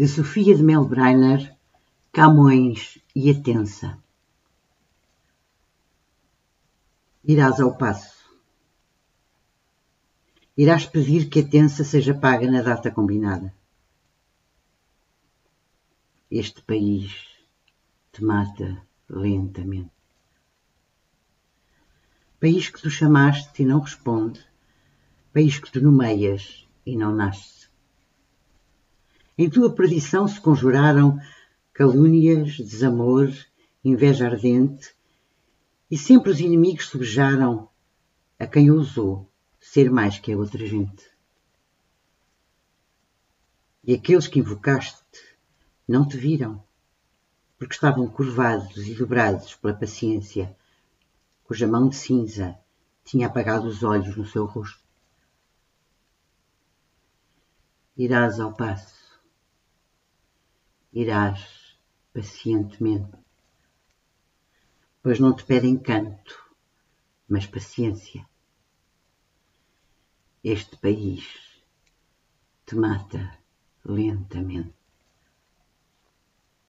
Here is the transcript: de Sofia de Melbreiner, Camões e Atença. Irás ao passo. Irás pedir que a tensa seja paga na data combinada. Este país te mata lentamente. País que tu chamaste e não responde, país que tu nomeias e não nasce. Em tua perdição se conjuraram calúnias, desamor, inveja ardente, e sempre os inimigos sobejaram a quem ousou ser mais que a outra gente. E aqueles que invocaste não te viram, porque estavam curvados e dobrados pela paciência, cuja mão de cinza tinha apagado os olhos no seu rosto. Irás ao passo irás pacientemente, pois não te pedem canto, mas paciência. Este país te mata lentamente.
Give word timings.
de 0.00 0.08
Sofia 0.08 0.56
de 0.56 0.62
Melbreiner, 0.62 1.54
Camões 2.10 2.98
e 3.14 3.30
Atença. 3.30 3.98
Irás 7.22 7.60
ao 7.60 7.76
passo. 7.76 8.32
Irás 10.56 10.86
pedir 10.86 11.28
que 11.28 11.40
a 11.40 11.46
tensa 11.46 11.84
seja 11.84 12.14
paga 12.14 12.50
na 12.50 12.62
data 12.62 12.90
combinada. 12.90 13.54
Este 16.30 16.62
país 16.62 17.12
te 18.10 18.24
mata 18.24 18.82
lentamente. 19.06 19.92
País 22.40 22.70
que 22.70 22.80
tu 22.80 22.88
chamaste 22.88 23.62
e 23.62 23.66
não 23.66 23.80
responde, 23.80 24.42
país 25.30 25.58
que 25.58 25.70
tu 25.70 25.78
nomeias 25.82 26.66
e 26.86 26.96
não 26.96 27.14
nasce. 27.14 27.59
Em 29.42 29.48
tua 29.48 29.74
perdição 29.74 30.28
se 30.28 30.38
conjuraram 30.38 31.18
calúnias, 31.72 32.56
desamor, 32.58 33.32
inveja 33.82 34.26
ardente, 34.26 34.94
e 35.90 35.96
sempre 35.96 36.30
os 36.30 36.40
inimigos 36.40 36.88
sobejaram 36.88 37.66
a 38.38 38.46
quem 38.46 38.70
ousou 38.70 39.26
ser 39.58 39.90
mais 39.90 40.18
que 40.18 40.30
a 40.30 40.36
outra 40.36 40.66
gente. 40.66 41.10
E 43.82 43.94
aqueles 43.94 44.26
que 44.26 44.40
invocaste 44.40 45.00
não 45.88 46.06
te 46.06 46.18
viram, 46.18 46.62
porque 47.58 47.72
estavam 47.72 48.06
curvados 48.10 48.86
e 48.86 48.92
dobrados 48.92 49.54
pela 49.54 49.72
paciência, 49.72 50.54
cuja 51.44 51.66
mão 51.66 51.88
de 51.88 51.96
cinza 51.96 52.58
tinha 53.06 53.26
apagado 53.26 53.66
os 53.66 53.82
olhos 53.82 54.14
no 54.18 54.26
seu 54.26 54.44
rosto. 54.44 54.84
Irás 57.96 58.38
ao 58.38 58.52
passo 58.52 58.99
irás 60.92 61.76
pacientemente, 62.12 63.16
pois 65.02 65.20
não 65.20 65.34
te 65.34 65.44
pedem 65.44 65.76
canto, 65.78 66.34
mas 67.28 67.46
paciência. 67.46 68.26
Este 70.42 70.76
país 70.78 71.24
te 72.66 72.74
mata 72.74 73.38
lentamente. 73.84 74.79